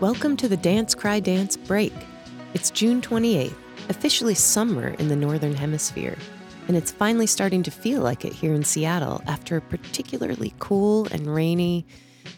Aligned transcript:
Welcome 0.00 0.36
to 0.38 0.48
the 0.48 0.56
Dance 0.60 0.94
Cry 0.94 1.20
Dance 1.20 1.56
break. 1.56 1.92
It's 2.54 2.70
June 2.70 3.00
28th, 3.00 3.54
officially 3.88 4.34
summer 4.34 4.88
in 4.88 5.08
the 5.08 5.16
Northern 5.16 5.54
Hemisphere, 5.54 6.18
and 6.68 6.76
it's 6.76 6.90
finally 6.90 7.26
starting 7.26 7.62
to 7.62 7.70
feel 7.70 8.02
like 8.02 8.24
it 8.24 8.32
here 8.32 8.52
in 8.52 8.64
Seattle 8.64 9.22
after 9.26 9.56
a 9.56 9.60
particularly 9.60 10.54
cool 10.58 11.06
and 11.12 11.32
rainy 11.32 11.86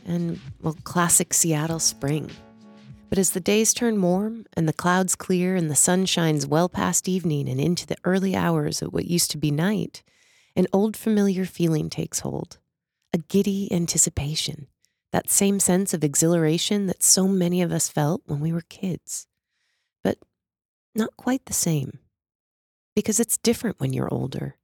and, 0.05 0.39
well, 0.61 0.77
classic 0.85 1.33
Seattle 1.33 1.79
spring. 1.79 2.31
But 3.15 3.21
as 3.21 3.31
the 3.31 3.39
days 3.39 3.73
turn 3.73 4.03
warm 4.03 4.45
and 4.57 4.67
the 4.67 4.73
clouds 4.73 5.15
clear 5.15 5.55
and 5.55 5.71
the 5.71 5.77
sun 5.77 6.05
shines 6.05 6.49
well 6.49 6.69
past 6.69 7.09
evening 7.09 7.49
and 7.49 7.61
into 7.61 7.87
the 7.87 7.97
early 8.03 8.35
hours 8.35 8.83
of 8.83 8.93
what 8.93 9.05
used 9.05 9.31
to 9.31 9.39
be 9.39 9.53
night, 9.53 10.03
an 10.57 10.67
old 10.73 10.97
familiar 10.97 11.45
feeling 11.45 11.89
takes 11.89 12.19
hold 12.19 12.59
a 13.13 13.19
giddy 13.19 13.73
anticipation, 13.73 14.67
that 15.13 15.31
same 15.31 15.61
sense 15.61 15.95
of 15.95 16.03
exhilaration 16.03 16.89
that 16.89 17.05
so 17.05 17.29
many 17.29 17.63
of 17.63 17.71
us 17.71 17.89
felt 17.89 18.23
when 18.27 18.41
we 18.41 18.53
were 18.53 18.63
kids. 18.63 19.29
But 20.03 20.19
not 20.93 21.17
quite 21.17 21.47
the 21.47 21.53
same. 21.53 22.01
Because 22.97 23.21
it's 23.21 23.39
different 23.39 23.79
when 23.79 23.93
you're 23.93 24.13
older. 24.13 24.57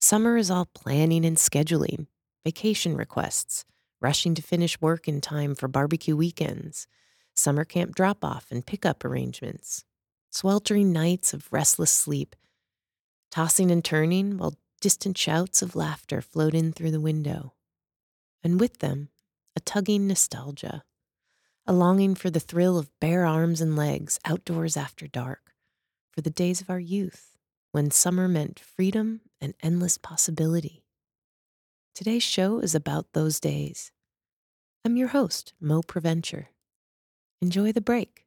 Summer 0.00 0.36
is 0.36 0.50
all 0.50 0.66
planning 0.74 1.24
and 1.24 1.36
scheduling, 1.36 2.08
vacation 2.44 2.96
requests, 2.96 3.64
rushing 4.00 4.34
to 4.34 4.42
finish 4.42 4.80
work 4.80 5.06
in 5.06 5.20
time 5.20 5.54
for 5.54 5.68
barbecue 5.68 6.16
weekends, 6.16 6.88
summer 7.34 7.64
camp 7.64 7.94
drop 7.94 8.24
off 8.24 8.46
and 8.50 8.66
pickup 8.66 9.04
arrangements, 9.04 9.84
sweltering 10.30 10.92
nights 10.92 11.32
of 11.34 11.52
restless 11.52 11.90
sleep, 11.90 12.36
tossing 13.30 13.70
and 13.70 13.84
turning 13.84 14.38
while 14.38 14.58
distant 14.80 15.16
shouts 15.16 15.62
of 15.62 15.76
laughter 15.76 16.20
float 16.20 16.54
in 16.54 16.72
through 16.72 16.90
the 16.90 17.00
window. 17.00 17.54
And 18.42 18.58
with 18.58 18.78
them, 18.78 19.08
a 19.54 19.60
tugging 19.60 20.06
nostalgia, 20.06 20.84
a 21.66 21.72
longing 21.72 22.14
for 22.14 22.30
the 22.30 22.40
thrill 22.40 22.76
of 22.76 22.90
bare 23.00 23.24
arms 23.24 23.60
and 23.60 23.76
legs 23.76 24.18
outdoors 24.24 24.76
after 24.76 25.06
dark, 25.06 25.54
for 26.10 26.20
the 26.20 26.30
days 26.30 26.60
of 26.60 26.68
our 26.68 26.80
youth 26.80 27.36
when 27.70 27.90
summer 27.90 28.28
meant 28.28 28.60
freedom 28.60 29.20
and 29.40 29.54
endless 29.62 29.96
possibility. 29.96 30.84
Today's 31.94 32.22
show 32.22 32.58
is 32.58 32.74
about 32.74 33.12
those 33.12 33.40
days. 33.40 33.92
I'm 34.84 34.96
your 34.96 35.08
host, 35.08 35.52
Mo 35.60 35.82
Preventure. 35.82 36.48
Enjoy 37.42 37.72
the 37.72 37.80
break. 37.80 38.24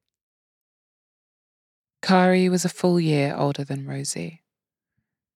Cari 2.02 2.50
was 2.50 2.66
a 2.66 2.70
full 2.70 3.00
year 3.00 3.34
older 3.34 3.64
than 3.64 3.88
Rosie, 3.88 4.44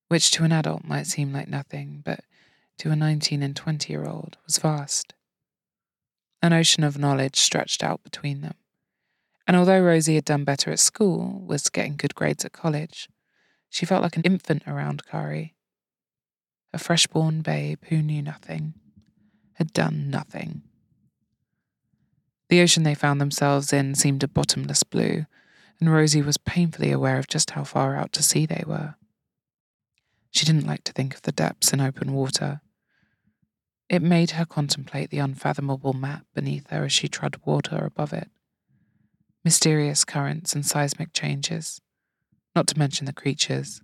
which 0.10 0.32
to 0.32 0.44
an 0.44 0.52
adult 0.52 0.84
might 0.84 1.08
seem 1.08 1.32
like 1.32 1.48
nothing, 1.48 2.02
but 2.04 2.20
to 2.80 2.92
a 2.92 2.96
19 2.98 3.42
and 3.42 3.56
20 3.56 3.94
year 3.94 4.06
old 4.06 4.38
was 4.46 4.58
vast. 4.58 5.14
An 6.42 6.52
ocean 6.52 6.84
of 6.84 7.00
knowledge 7.00 7.38
stretched 7.38 7.82
out 7.82 8.04
between 8.04 8.42
them. 8.42 8.56
And 9.48 9.56
although 9.56 9.82
Rosie 9.82 10.16
had 10.16 10.26
done 10.26 10.44
better 10.44 10.72
at 10.72 10.80
school, 10.80 11.42
was 11.48 11.70
getting 11.70 11.96
good 11.96 12.16
grades 12.16 12.44
at 12.44 12.52
college, 12.52 13.08
she 13.70 13.86
felt 13.86 14.04
like 14.04 14.18
an 14.18 14.24
infant 14.24 14.64
around 14.68 15.08
Cari. 15.08 15.56
A 16.74 16.78
fresh-born 16.80 17.42
babe 17.44 17.80
who 17.88 18.02
knew 18.02 18.22
nothing, 18.22 18.74
had 19.54 19.72
done 19.72 20.10
nothing. 20.10 20.69
The 22.50 22.62
ocean 22.62 22.82
they 22.84 22.96
found 22.96 23.22
themselves 23.22 23.72
in 23.72 23.94
seemed 23.94 24.24
a 24.24 24.28
bottomless 24.28 24.84
blue, 24.84 25.28
and 25.80 25.94
Rosie 25.94 26.24
was 26.24 26.38
painfully 26.38 26.92
aware 26.92 27.20
of 27.20 27.28
just 27.28 27.52
how 27.52 27.64
far 27.64 27.96
out 27.96 28.12
to 28.14 28.24
sea 28.24 28.48
they 28.48 28.64
were. 28.66 28.96
She 30.32 30.46
didn't 30.46 30.68
like 30.68 30.84
to 30.86 30.92
think 30.92 31.14
of 31.14 31.22
the 31.22 31.32
depths 31.32 31.72
in 31.74 31.80
open 31.80 32.12
water. 32.12 32.62
It 33.88 34.02
made 34.02 34.32
her 34.32 34.46
contemplate 34.46 35.12
the 35.12 35.20
unfathomable 35.20 35.94
map 35.94 36.26
beneath 36.34 36.70
her 36.70 36.86
as 36.86 36.92
she 36.92 37.08
trod 37.08 37.38
water 37.46 37.86
above 37.86 38.14
it. 38.14 38.30
Mysterious 39.44 40.04
currents 40.04 40.54
and 40.54 40.66
seismic 40.66 41.14
changes, 41.14 41.82
not 42.56 42.68
to 42.68 42.80
mention 42.80 43.06
the 43.06 43.14
creatures 43.14 43.82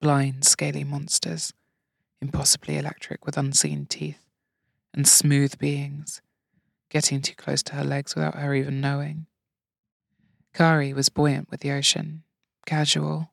blind, 0.00 0.44
scaly 0.44 0.82
monsters, 0.82 1.52
impossibly 2.20 2.76
electric 2.76 3.24
with 3.24 3.36
unseen 3.36 3.86
teeth, 3.86 4.26
and 4.92 5.06
smooth 5.06 5.56
beings 5.58 6.20
getting 6.92 7.22
too 7.22 7.34
close 7.34 7.62
to 7.62 7.74
her 7.74 7.84
legs 7.84 8.14
without 8.14 8.34
her 8.34 8.54
even 8.54 8.78
knowing. 8.82 9.24
Cari 10.52 10.92
was 10.92 11.08
buoyant 11.08 11.50
with 11.50 11.60
the 11.60 11.72
ocean, 11.72 12.24
casual, 12.66 13.32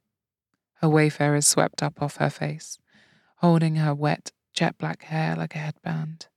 her 0.75 0.87
wayfarers 0.87 1.45
swept 1.45 1.83
up 1.83 2.01
off 2.01 2.17
her 2.17 2.29
face, 2.29 2.79
holding 3.37 3.75
her 3.75 3.93
wet, 3.93 4.31
jet 4.53 4.77
black 4.77 5.03
hair 5.03 5.35
like 5.35 5.53
a 5.53 5.57
headband, 5.59 6.27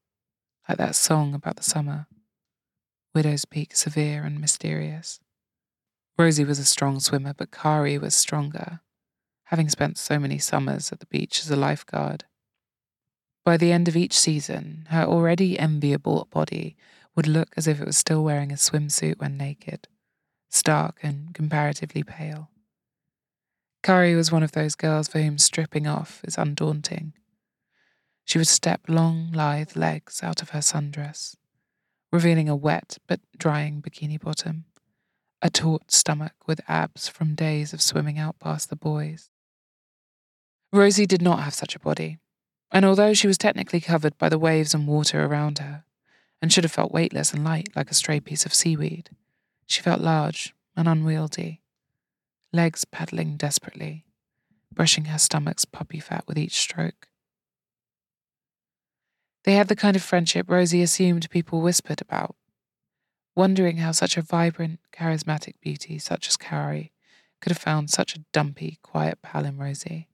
like 0.68 0.78
that 0.78 0.96
song 0.96 1.32
about 1.32 1.54
the 1.54 1.62
summer. 1.62 2.08
Widow's 3.14 3.44
Peak 3.44 3.76
severe 3.76 4.24
and 4.24 4.40
mysterious. 4.40 5.20
Rosie 6.18 6.44
was 6.44 6.58
a 6.58 6.64
strong 6.64 6.98
swimmer, 6.98 7.34
but 7.34 7.52
Cari 7.52 7.98
was 7.98 8.16
stronger, 8.16 8.80
having 9.44 9.68
spent 9.68 9.96
so 9.96 10.18
many 10.18 10.38
summers 10.38 10.90
at 10.90 10.98
the 10.98 11.06
beach 11.06 11.40
as 11.40 11.50
a 11.50 11.56
lifeguard. 11.56 12.24
By 13.44 13.56
the 13.56 13.70
end 13.70 13.86
of 13.86 13.96
each 13.96 14.18
season, 14.18 14.86
her 14.90 15.04
already 15.04 15.56
enviable 15.56 16.26
body 16.32 16.76
would 17.14 17.26
look 17.26 17.48
as 17.56 17.66
if 17.66 17.80
it 17.80 17.86
was 17.86 17.96
still 17.96 18.24
wearing 18.24 18.52
a 18.52 18.56
swimsuit 18.56 19.18
when 19.18 19.36
naked, 19.36 19.88
stark 20.48 20.98
and 21.02 21.34
comparatively 21.34 22.02
pale. 22.02 22.50
Cari 23.82 24.14
was 24.14 24.30
one 24.30 24.42
of 24.42 24.52
those 24.52 24.74
girls 24.74 25.08
for 25.08 25.20
whom 25.20 25.38
stripping 25.38 25.86
off 25.86 26.20
is 26.24 26.38
undaunting. 26.38 27.14
She 28.24 28.38
would 28.38 28.46
step 28.46 28.82
long, 28.88 29.32
lithe 29.32 29.76
legs 29.76 30.22
out 30.22 30.40
of 30.40 30.50
her 30.50 30.60
sundress, 30.60 31.34
revealing 32.12 32.48
a 32.48 32.56
wet 32.56 32.98
but 33.08 33.20
drying 33.36 33.82
bikini 33.82 34.20
bottom, 34.20 34.66
a 35.42 35.50
taut 35.50 35.90
stomach 35.90 36.34
with 36.46 36.60
abs 36.68 37.08
from 37.08 37.34
days 37.34 37.72
of 37.72 37.82
swimming 37.82 38.18
out 38.18 38.38
past 38.38 38.70
the 38.70 38.76
boys. 38.76 39.30
Rosie 40.72 41.06
did 41.06 41.20
not 41.20 41.40
have 41.40 41.52
such 41.52 41.74
a 41.74 41.80
body, 41.80 42.18
and 42.70 42.84
although 42.84 43.12
she 43.12 43.26
was 43.26 43.36
technically 43.36 43.80
covered 43.80 44.16
by 44.16 44.28
the 44.28 44.38
waves 44.38 44.72
and 44.72 44.86
water 44.86 45.24
around 45.24 45.58
her, 45.58 45.84
and 46.42 46.52
should 46.52 46.64
have 46.64 46.72
felt 46.72 46.92
weightless 46.92 47.32
and 47.32 47.44
light 47.44 47.68
like 47.76 47.90
a 47.90 47.94
stray 47.94 48.18
piece 48.18 48.44
of 48.44 48.52
seaweed. 48.52 49.10
She 49.66 49.80
felt 49.80 50.00
large 50.00 50.54
and 50.76 50.88
unwieldy, 50.88 51.62
legs 52.52 52.84
paddling 52.84 53.36
desperately, 53.36 54.04
brushing 54.74 55.04
her 55.06 55.18
stomach's 55.18 55.64
puppy 55.64 56.00
fat 56.00 56.24
with 56.26 56.36
each 56.36 56.58
stroke. 56.58 57.06
They 59.44 59.54
had 59.54 59.68
the 59.68 59.76
kind 59.76 59.96
of 59.96 60.02
friendship 60.02 60.50
Rosie 60.50 60.82
assumed 60.82 61.30
people 61.30 61.60
whispered 61.60 62.00
about, 62.00 62.34
wondering 63.36 63.76
how 63.78 63.92
such 63.92 64.16
a 64.16 64.22
vibrant, 64.22 64.80
charismatic 64.92 65.54
beauty 65.60 65.98
such 65.98 66.28
as 66.28 66.36
Cari 66.36 66.92
could 67.40 67.50
have 67.50 67.58
found 67.58 67.90
such 67.90 68.16
a 68.16 68.24
dumpy, 68.32 68.78
quiet 68.82 69.20
pal 69.22 69.44
in 69.44 69.58
Rosie. 69.58 70.08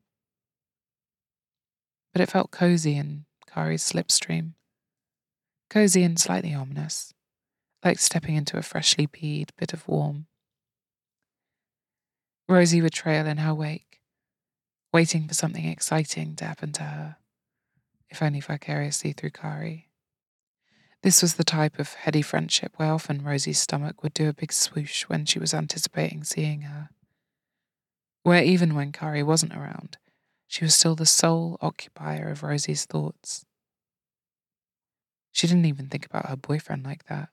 But 2.12 2.22
it 2.22 2.30
felt 2.30 2.50
cozy 2.50 2.96
in 2.96 3.24
Cari's 3.46 3.82
slipstream 3.82 4.54
cozy 5.70 6.02
and 6.02 6.18
slightly 6.18 6.54
ominous, 6.54 7.12
like 7.84 7.98
stepping 7.98 8.34
into 8.34 8.56
a 8.56 8.62
freshly 8.62 9.06
peed 9.06 9.50
bit 9.56 9.72
of 9.72 9.86
warm. 9.86 10.26
Rosie 12.48 12.80
would 12.80 12.94
trail 12.94 13.26
in 13.26 13.38
her 13.38 13.54
wake, 13.54 14.00
waiting 14.92 15.28
for 15.28 15.34
something 15.34 15.66
exciting 15.66 16.34
to 16.36 16.44
happen 16.46 16.72
to 16.72 16.82
her, 16.82 17.16
if 18.08 18.22
only 18.22 18.40
vicariously 18.40 19.12
through 19.12 19.30
Cari. 19.30 19.88
This 21.02 21.22
was 21.22 21.34
the 21.34 21.44
type 21.44 21.78
of 21.78 21.94
heady 21.94 22.22
friendship 22.22 22.72
where 22.76 22.92
often 22.92 23.22
Rosie's 23.22 23.60
stomach 23.60 24.02
would 24.02 24.14
do 24.14 24.28
a 24.28 24.34
big 24.34 24.52
swoosh 24.52 25.02
when 25.04 25.26
she 25.26 25.38
was 25.38 25.54
anticipating 25.54 26.24
seeing 26.24 26.62
her. 26.62 26.88
Where 28.24 28.42
even 28.42 28.74
when 28.74 28.92
Cari 28.92 29.22
wasn't 29.22 29.54
around, 29.54 29.98
she 30.48 30.64
was 30.64 30.74
still 30.74 30.96
the 30.96 31.06
sole 31.06 31.56
occupier 31.60 32.30
of 32.30 32.42
Rosie's 32.42 32.84
thoughts. 32.84 33.44
She 35.38 35.46
didn't 35.46 35.66
even 35.66 35.86
think 35.86 36.04
about 36.04 36.26
her 36.26 36.34
boyfriend 36.34 36.84
like 36.84 37.06
that. 37.06 37.28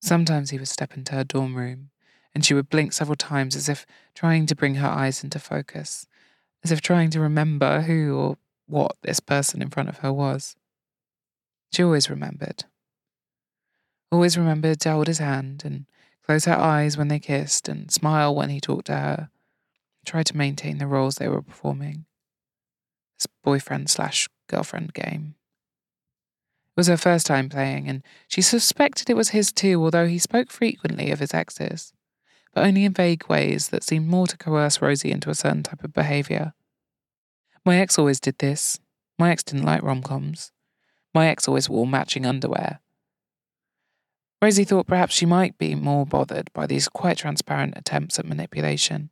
Sometimes 0.00 0.48
he 0.48 0.58
would 0.58 0.68
step 0.68 0.96
into 0.96 1.12
her 1.12 1.22
dorm 1.22 1.54
room, 1.54 1.90
and 2.34 2.42
she 2.42 2.54
would 2.54 2.70
blink 2.70 2.94
several 2.94 3.14
times 3.14 3.54
as 3.54 3.68
if 3.68 3.84
trying 4.14 4.46
to 4.46 4.56
bring 4.56 4.76
her 4.76 4.88
eyes 4.88 5.22
into 5.22 5.38
focus, 5.38 6.06
as 6.62 6.72
if 6.72 6.80
trying 6.80 7.10
to 7.10 7.20
remember 7.20 7.82
who 7.82 8.16
or 8.16 8.38
what 8.66 8.96
this 9.02 9.20
person 9.20 9.60
in 9.60 9.68
front 9.68 9.90
of 9.90 9.98
her 9.98 10.10
was. 10.10 10.56
She 11.74 11.84
always 11.84 12.08
remembered. 12.08 12.64
Always 14.10 14.38
remembered 14.38 14.80
to 14.80 14.92
hold 14.92 15.08
his 15.08 15.18
hand 15.18 15.60
and 15.62 15.84
close 16.24 16.46
her 16.46 16.56
eyes 16.56 16.96
when 16.96 17.08
they 17.08 17.18
kissed 17.18 17.68
and 17.68 17.92
smile 17.92 18.34
when 18.34 18.48
he 18.48 18.62
talked 18.62 18.86
to 18.86 18.96
her, 18.96 19.30
try 20.06 20.22
to 20.22 20.36
maintain 20.38 20.78
the 20.78 20.86
roles 20.86 21.16
they 21.16 21.28
were 21.28 21.42
performing. 21.42 22.06
This 23.18 23.26
boyfriend 23.42 23.90
slash 23.90 24.26
girlfriend 24.48 24.94
game. 24.94 25.34
Was 26.76 26.88
her 26.88 26.96
first 26.96 27.26
time 27.26 27.48
playing, 27.48 27.88
and 27.88 28.02
she 28.26 28.42
suspected 28.42 29.08
it 29.08 29.16
was 29.16 29.30
his 29.30 29.52
too, 29.52 29.82
although 29.82 30.06
he 30.06 30.18
spoke 30.18 30.50
frequently 30.50 31.10
of 31.10 31.20
his 31.20 31.32
exes. 31.32 31.92
but 32.54 32.64
only 32.64 32.84
in 32.84 32.92
vague 32.92 33.26
ways 33.28 33.68
that 33.68 33.82
seemed 33.82 34.06
more 34.06 34.26
to 34.28 34.36
coerce 34.36 34.80
Rosie 34.80 35.10
into 35.10 35.28
a 35.28 35.34
certain 35.34 35.62
type 35.62 35.82
of 35.82 35.92
behaviour. 35.92 36.54
My 37.64 37.78
ex 37.78 37.98
always 37.98 38.20
did 38.20 38.38
this. 38.38 38.78
My 39.18 39.30
ex 39.30 39.42
didn't 39.42 39.66
like 39.66 39.82
rom 39.82 40.02
coms. 40.02 40.52
My 41.12 41.26
ex 41.26 41.48
always 41.48 41.68
wore 41.68 41.86
matching 41.86 42.24
underwear. 42.24 42.80
Rosie 44.40 44.64
thought 44.64 44.86
perhaps 44.86 45.14
she 45.14 45.26
might 45.26 45.56
be 45.58 45.74
more 45.74 46.04
bothered 46.06 46.52
by 46.52 46.66
these 46.66 46.88
quite 46.88 47.18
transparent 47.18 47.76
attempts 47.76 48.18
at 48.18 48.26
manipulation, 48.26 49.10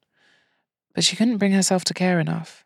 but 0.94 1.05
she 1.05 1.17
couldn't 1.17 1.38
bring 1.38 1.53
herself 1.53 1.85
to 1.85 1.94
care 1.94 2.20
enough. 2.20 2.64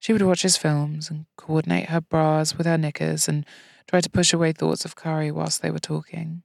She 0.00 0.12
would 0.12 0.22
watch 0.22 0.42
his 0.42 0.56
films 0.56 1.08
and 1.08 1.26
coordinate 1.36 1.88
her 1.88 2.00
bras 2.00 2.56
with 2.56 2.66
her 2.66 2.76
knickers 2.76 3.28
and 3.28 3.46
try 3.88 4.00
to 4.00 4.10
push 4.10 4.32
away 4.32 4.52
thoughts 4.52 4.84
of 4.84 4.96
Cari 4.96 5.30
whilst 5.30 5.62
they 5.62 5.70
were 5.70 5.78
talking. 5.78 6.42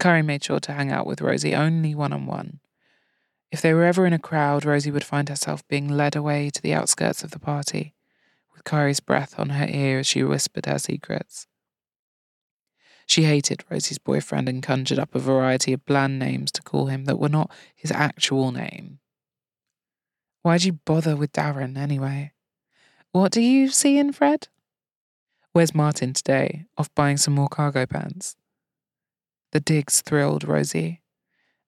Cari 0.00 0.22
made 0.22 0.44
sure 0.44 0.60
to 0.60 0.72
hang 0.72 0.90
out 0.90 1.06
with 1.06 1.20
Rosie 1.20 1.54
only 1.54 1.94
one 1.94 2.12
on 2.12 2.26
one. 2.26 2.60
If 3.50 3.60
they 3.60 3.74
were 3.74 3.84
ever 3.84 4.06
in 4.06 4.14
a 4.14 4.18
crowd, 4.18 4.64
Rosie 4.64 4.90
would 4.90 5.04
find 5.04 5.28
herself 5.28 5.66
being 5.68 5.88
led 5.88 6.16
away 6.16 6.48
to 6.50 6.62
the 6.62 6.72
outskirts 6.72 7.22
of 7.22 7.32
the 7.32 7.38
party, 7.38 7.94
with 8.52 8.64
Cari's 8.64 9.00
breath 9.00 9.38
on 9.38 9.50
her 9.50 9.66
ear 9.68 9.98
as 9.98 10.06
she 10.06 10.24
whispered 10.24 10.66
her 10.66 10.78
secrets. 10.78 11.46
She 13.06 13.24
hated 13.24 13.64
Rosie's 13.68 13.98
boyfriend 13.98 14.48
and 14.48 14.62
conjured 14.62 14.98
up 14.98 15.14
a 15.14 15.18
variety 15.18 15.74
of 15.74 15.84
bland 15.84 16.18
names 16.18 16.50
to 16.52 16.62
call 16.62 16.86
him 16.86 17.04
that 17.04 17.18
were 17.18 17.28
not 17.28 17.50
his 17.74 17.92
actual 17.92 18.52
name. 18.52 19.00
Why'd 20.40 20.64
you 20.64 20.72
bother 20.72 21.14
with 21.14 21.32
Darren 21.32 21.76
anyway? 21.76 22.32
What 23.10 23.32
do 23.32 23.42
you 23.42 23.68
see 23.68 23.98
in 23.98 24.12
Fred? 24.12 24.48
Where's 25.52 25.74
Martin 25.74 26.14
today? 26.14 26.64
Off 26.78 26.88
buying 26.94 27.18
some 27.18 27.34
more 27.34 27.48
cargo 27.48 27.84
pants. 27.84 28.36
The 29.50 29.60
digs 29.60 30.00
thrilled 30.00 30.44
Rosie, 30.44 31.02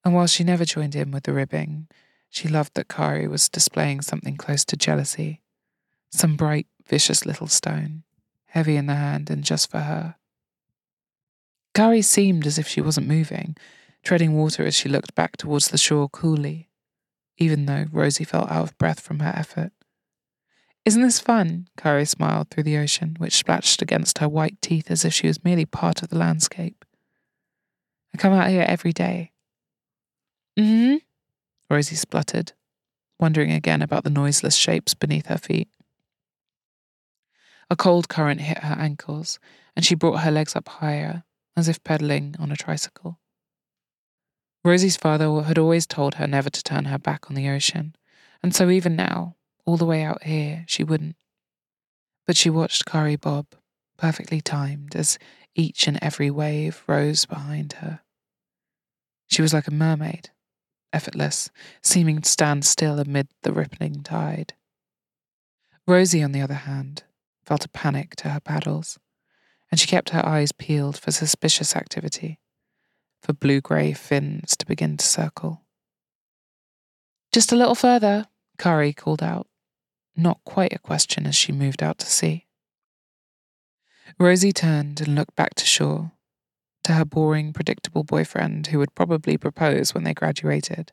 and 0.02 0.14
while 0.14 0.26
she 0.26 0.42
never 0.42 0.64
joined 0.64 0.94
in 0.94 1.10
with 1.10 1.25
the 1.25 1.34
ribbing, 1.34 1.88
she 2.31 2.48
loved 2.48 2.72
that 2.75 2.88
Cari 2.88 3.28
was 3.28 3.50
displaying 3.50 4.00
something 4.00 4.38
close 4.38 4.64
to 4.66 4.76
jealousy. 4.78 5.42
Some 6.10 6.34
bright, 6.34 6.66
vicious 6.86 7.26
little 7.26 7.46
stone, 7.46 8.04
heavy 8.46 8.76
in 8.76 8.86
the 8.86 8.94
hand 8.94 9.28
and 9.28 9.44
just 9.44 9.70
for 9.70 9.81
her. 9.81 10.14
Cari 11.75 12.00
seemed 12.00 12.46
as 12.46 12.58
if 12.58 12.66
she 12.66 12.81
wasn't 12.81 13.06
moving, 13.06 13.54
treading 14.02 14.32
water 14.32 14.64
as 14.64 14.75
she 14.75 14.88
looked 14.88 15.14
back 15.14 15.36
towards 15.36 15.69
the 15.69 15.76
shore 15.76 16.08
coolly, 16.08 16.70
even 17.36 17.66
though 17.66 17.84
Rosie 17.92 18.25
felt 18.25 18.50
out 18.50 18.62
of 18.62 18.78
breath 18.78 19.00
from 19.00 19.19
her 19.19 19.32
effort. 19.36 19.72
Isn't 20.84 21.02
this 21.02 21.20
fun? 21.20 21.69
Cari 21.78 22.04
smiled 22.04 22.50
through 22.50 22.64
the 22.64 22.76
ocean, 22.76 23.16
which 23.19 23.36
splashed 23.36 23.81
against 23.81 24.19
her 24.19 24.28
white 24.28 24.60
teeth 24.60 24.90
as 24.90 25.04
if 25.04 25.14
she 25.14 25.26
was 25.26 25.42
merely 25.44 25.64
part 25.64 26.02
of 26.02 26.10
the 26.10 26.19
landscape. 26.19 26.84
I 28.14 28.19
come 28.19 28.34
out 28.34 28.50
here 28.50 28.66
every 28.69 28.92
day. 28.92 29.32
Mm 30.58 30.66
hmm, 30.66 30.96
Rosie 31.75 31.96
spluttered, 31.96 32.52
wondering 33.19 33.50
again 33.50 33.82
about 33.82 34.04
the 34.04 34.10
noiseless 34.10 34.54
shapes 34.56 34.94
beneath 34.94 35.26
her 35.26 35.38
feet. 35.38 35.69
A 37.70 37.76
cold 37.76 38.08
current 38.08 38.42
hit 38.42 38.58
her 38.58 38.76
ankles, 38.78 39.40
and 39.75 39.84
she 39.84 39.94
brought 39.94 40.20
her 40.20 40.31
legs 40.31 40.54
up 40.54 40.69
higher, 40.69 41.25
as 41.56 41.66
if 41.66 41.82
pedaling 41.82 42.36
on 42.38 42.52
a 42.52 42.56
tricycle. 42.56 43.19
Rosie's 44.62 44.96
father 44.96 45.42
had 45.42 45.58
always 45.58 45.86
told 45.86 46.14
her 46.16 46.26
never 46.26 46.50
to 46.50 46.62
turn 46.62 46.84
her 46.86 46.98
back 46.98 47.31
on 47.31 47.34
the 47.34 47.48
ocean, 47.48 47.96
and 48.42 48.54
so 48.54 48.70
even 48.70 48.94
now, 48.94 49.34
all 49.66 49.76
the 49.76 49.87
way 49.87 50.02
out 50.02 50.25
here, 50.25 50.64
she 50.66 50.84
wouldn't. 50.84 51.16
But 52.26 52.37
she 52.37 52.50
watched 52.50 52.84
Cari 52.84 53.16
bob, 53.16 53.46
perfectly 53.96 54.40
timed, 54.40 54.96
as 54.96 55.19
each 55.55 55.87
and 55.87 55.99
every 56.02 56.31
wave 56.31 56.82
rose 56.87 57.26
behind 57.26 57.75
her. 57.75 58.00
She 59.26 59.43
was 59.43 59.55
like 59.55 59.66
a 59.66 59.72
mermaid, 59.72 60.31
effortless, 60.93 61.50
seeming 61.82 62.20
to 62.20 62.31
stand 62.31 62.64
still 62.64 62.99
amid 62.99 63.28
the 63.43 63.52
rippling 63.52 64.02
tide. 64.02 64.55
Rosie, 65.87 66.22
on 66.22 66.32
the 66.32 66.40
other 66.40 66.55
hand, 66.55 67.05
felt 67.44 67.64
a 67.64 67.69
panic 67.69 68.17
to 68.17 68.31
her 68.31 68.40
paddles, 68.40 68.99
and 69.70 69.78
she 69.78 69.87
kept 69.87 70.10
her 70.10 70.25
eyes 70.25 70.52
peeled 70.52 70.99
for 70.99 71.10
suspicious 71.10 71.76
activity 71.76 72.38
for 73.25 73.32
blue 73.32 73.60
grey 73.60 73.94
fins 73.94 74.55
to 74.55 74.67
begin 74.67 74.99
to 74.99 75.05
circle. 75.05 75.62
Just 77.32 77.52
a 77.52 77.56
little 77.56 77.75
further, 77.75 78.26
Cari 78.58 78.93
called 78.93 79.22
out, 79.22 79.46
not 80.16 80.40
quite 80.44 80.72
a 80.72 80.78
question 80.78 81.26
as 81.26 81.34
she 81.34 81.52
moved 81.52 81.82
out 81.82 81.99
to 81.99 82.06
sea. 82.06 82.46
Rosie 84.19 84.52
turned 84.52 85.00
and 85.00 85.14
looked 85.14 85.34
back 85.34 85.55
to 85.55 85.64
shore, 85.64 86.12
to 86.84 86.93
her 86.93 87.05
boring, 87.05 87.52
predictable 87.52 88.05
boyfriend 88.05 88.69
who 88.69 88.78
would 88.78 88.94
probably 88.94 89.37
propose 89.37 89.94
when 89.94 90.05
they 90.05 90.14
graduated, 90.14 90.93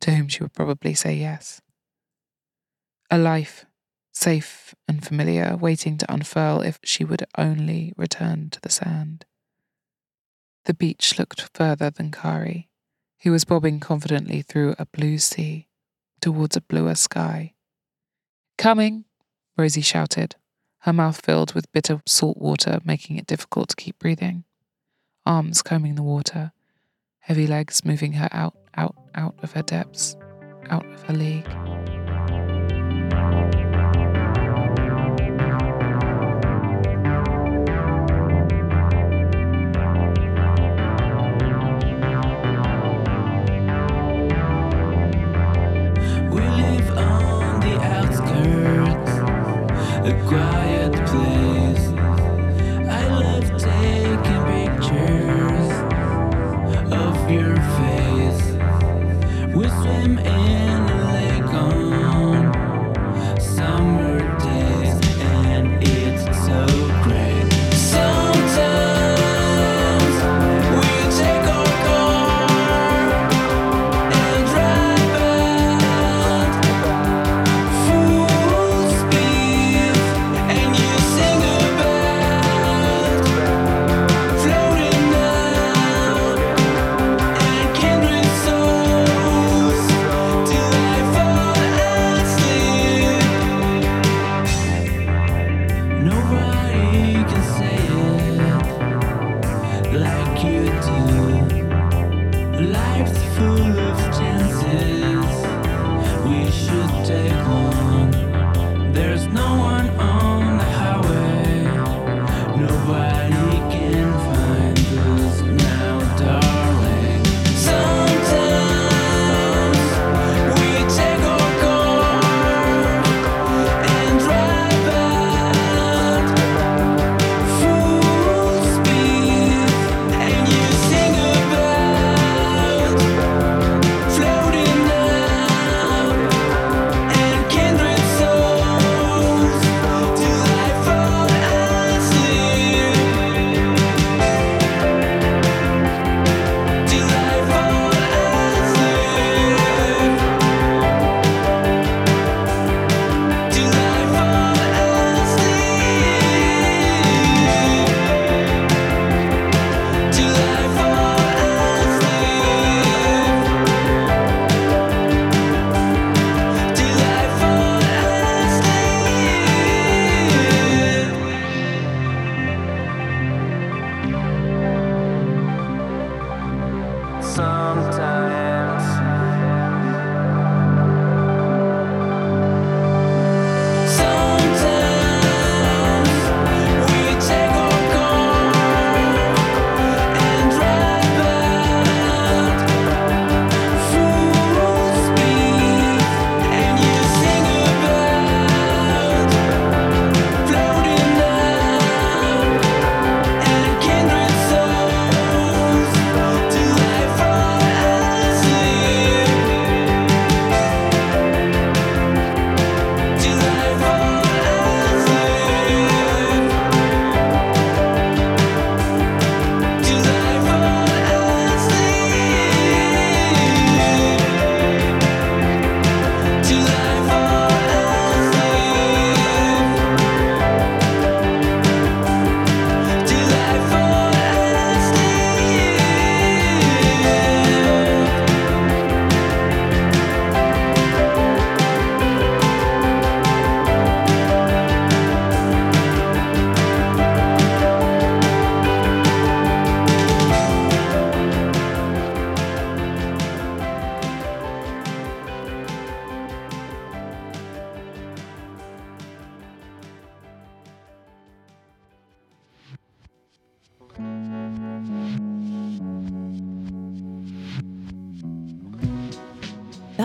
to 0.00 0.12
whom 0.12 0.28
she 0.28 0.42
would 0.42 0.52
probably 0.52 0.94
say 0.94 1.14
yes. 1.14 1.60
A 3.10 3.18
life, 3.18 3.66
safe 4.12 4.74
and 4.88 5.04
familiar, 5.04 5.56
waiting 5.56 5.98
to 5.98 6.12
unfurl 6.12 6.62
if 6.62 6.78
she 6.84 7.04
would 7.04 7.26
only 7.36 7.92
return 7.96 8.50
to 8.50 8.60
the 8.60 8.70
sand. 8.70 9.26
The 10.64 10.74
beach 10.74 11.18
looked 11.18 11.50
further 11.54 11.90
than 11.90 12.10
Cari, 12.10 12.68
who 13.22 13.32
was 13.32 13.44
bobbing 13.44 13.80
confidently 13.80 14.42
through 14.42 14.74
a 14.78 14.86
blue 14.86 15.18
sea 15.18 15.68
towards 16.20 16.56
a 16.56 16.60
bluer 16.60 16.94
sky. 16.94 17.54
Coming, 18.60 19.06
Rosie 19.56 19.80
shouted, 19.80 20.36
her 20.80 20.92
mouth 20.92 21.24
filled 21.24 21.54
with 21.54 21.72
bitter 21.72 22.02
salt 22.04 22.36
water, 22.36 22.78
making 22.84 23.16
it 23.16 23.26
difficult 23.26 23.70
to 23.70 23.76
keep 23.76 23.98
breathing. 23.98 24.44
Arms 25.24 25.62
combing 25.62 25.94
the 25.94 26.02
water, 26.02 26.52
heavy 27.20 27.46
legs 27.46 27.86
moving 27.86 28.12
her 28.12 28.28
out, 28.32 28.54
out, 28.76 28.94
out 29.14 29.34
of 29.42 29.52
her 29.52 29.62
depths, 29.62 30.14
out 30.68 30.84
of 30.84 31.02
her 31.04 31.14
league. 31.14 31.48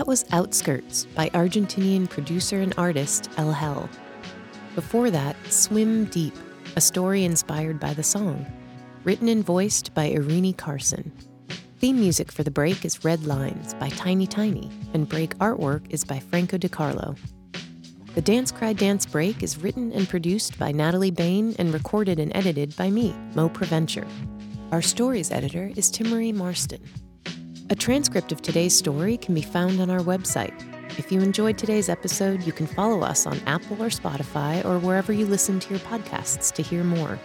That 0.06 0.10
was 0.10 0.24
Outskirts 0.30 1.04
by 1.16 1.30
Argentinian 1.30 2.08
producer 2.08 2.60
and 2.60 2.72
artist 2.78 3.28
Elhel. 3.32 3.88
Before 4.76 5.10
that, 5.10 5.34
Swim 5.48 6.04
Deep, 6.04 6.32
a 6.76 6.80
story 6.80 7.24
inspired 7.24 7.80
by 7.80 7.92
the 7.92 8.04
song, 8.04 8.46
written 9.02 9.26
and 9.26 9.44
voiced 9.44 9.92
by 9.94 10.08
Eirinie 10.12 10.56
Carson. 10.56 11.10
Theme 11.80 11.98
music 11.98 12.30
for 12.30 12.44
the 12.44 12.52
break 12.52 12.84
is 12.84 13.04
Red 13.04 13.26
Lines 13.26 13.74
by 13.74 13.88
Tiny 13.88 14.28
Tiny, 14.28 14.70
and 14.94 15.08
break 15.08 15.36
artwork 15.38 15.82
is 15.90 16.04
by 16.04 16.20
Franco 16.20 16.56
DiCarlo. 16.56 17.18
The 18.14 18.22
Dance 18.22 18.52
Cry 18.52 18.74
Dance 18.74 19.06
Break 19.06 19.42
is 19.42 19.58
written 19.58 19.90
and 19.90 20.08
produced 20.08 20.56
by 20.56 20.70
Natalie 20.70 21.10
Bain 21.10 21.56
and 21.58 21.74
recorded 21.74 22.20
and 22.20 22.30
edited 22.36 22.76
by 22.76 22.90
me, 22.90 23.12
Mo 23.34 23.48
Preventure. 23.48 24.06
Our 24.70 24.82
stories 24.82 25.32
editor 25.32 25.72
is 25.74 25.90
Timmery 25.90 26.32
Marston. 26.32 27.05
A 27.68 27.74
transcript 27.74 28.30
of 28.30 28.42
today's 28.42 28.78
story 28.78 29.16
can 29.16 29.34
be 29.34 29.42
found 29.42 29.80
on 29.80 29.90
our 29.90 29.98
website. 29.98 30.54
If 31.00 31.10
you 31.10 31.20
enjoyed 31.20 31.58
today's 31.58 31.88
episode, 31.88 32.44
you 32.44 32.52
can 32.52 32.68
follow 32.68 33.00
us 33.02 33.26
on 33.26 33.40
Apple 33.46 33.82
or 33.82 33.88
Spotify 33.88 34.64
or 34.64 34.78
wherever 34.78 35.12
you 35.12 35.26
listen 35.26 35.58
to 35.58 35.70
your 35.70 35.80
podcasts 35.80 36.52
to 36.54 36.62
hear 36.62 36.84
more. 36.84 37.18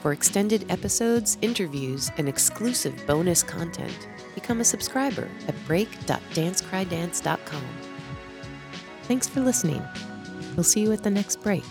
For 0.00 0.12
extended 0.12 0.64
episodes, 0.70 1.38
interviews, 1.42 2.12
and 2.18 2.28
exclusive 2.28 3.04
bonus 3.04 3.42
content, 3.42 4.06
become 4.36 4.60
a 4.60 4.64
subscriber 4.64 5.28
at 5.48 5.56
break.dancecrydance.com. 5.66 7.64
Thanks 9.02 9.28
for 9.28 9.40
listening. 9.40 9.82
We'll 10.54 10.62
see 10.62 10.82
you 10.82 10.92
at 10.92 11.02
the 11.02 11.10
next 11.10 11.42
break. 11.42 11.64